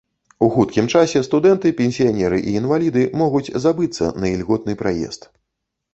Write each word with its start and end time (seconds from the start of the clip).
У 0.45 0.47
хуткім 0.53 0.87
часе 0.93 1.21
студэнты, 1.27 1.73
пенсіянеры 1.83 2.39
і 2.53 2.55
інваліды 2.61 3.03
могуць 3.23 3.53
забыцца 3.67 4.11
на 4.25 4.33
ільготны 4.35 4.73
праезд. 4.85 5.33